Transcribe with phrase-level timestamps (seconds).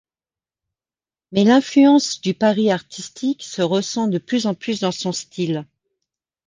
[1.31, 5.67] Mais l'influence du Paris artistique se ressent de plus en plus dans son style.